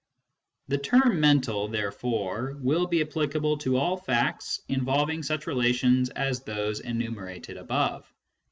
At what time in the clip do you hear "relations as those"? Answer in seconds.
5.45-6.79